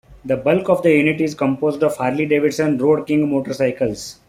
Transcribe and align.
The 0.25 0.35
bulk 0.35 0.67
of 0.67 0.81
the 0.81 0.89
unit 0.91 1.21
is 1.21 1.35
composed 1.35 1.83
of 1.83 1.95
Harley-Davidson 1.95 2.79
Road 2.79 3.05
King 3.05 3.29
motorcycles. 3.29 4.17